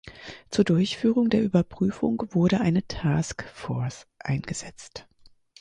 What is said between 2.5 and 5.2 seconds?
eine Taskforce eingesetzt.